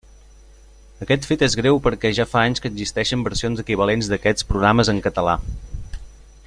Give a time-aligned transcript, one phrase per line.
[1.05, 5.03] Aquest fet és greu perquè ja fa anys que existeixen versions equivalents d'aquests programes en
[5.11, 5.37] català.